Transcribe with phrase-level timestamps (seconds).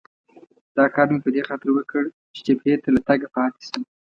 [0.77, 2.03] دا کار مې په دې خاطر وکړ
[2.33, 3.81] چې جبهې ته له تګه پاتې شم.